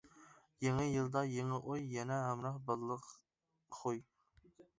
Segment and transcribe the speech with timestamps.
[0.67, 3.07] يېڭى يىلدا يېڭى ئوي، يەنە ھەمراھ بالىلىق
[3.83, 4.03] خۇي.